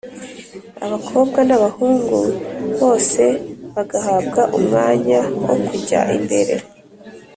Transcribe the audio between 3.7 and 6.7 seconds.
bagahabwa umwanya wo kujya imbere